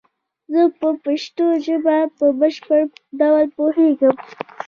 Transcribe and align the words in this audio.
زه 0.53 0.61
په 0.79 0.89
پشتو 1.03 1.45
ژبه 1.65 1.97
په 2.17 2.25
بشپړ 2.39 2.81
ډول 3.19 3.45
پوهیږم 3.55 4.15